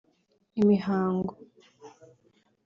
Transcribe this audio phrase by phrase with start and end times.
[0.61, 1.33] «Imihango